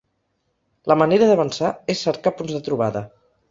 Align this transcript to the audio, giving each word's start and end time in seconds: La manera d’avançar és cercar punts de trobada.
La 0.91 0.97
manera 1.01 1.27
d’avançar 1.33 1.71
és 1.97 2.03
cercar 2.09 2.35
punts 2.41 2.57
de 2.59 2.65
trobada. 2.71 3.07